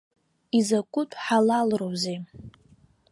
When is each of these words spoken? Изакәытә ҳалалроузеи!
Изакәытә 0.57 1.15
ҳалалроузеи! 1.25 2.17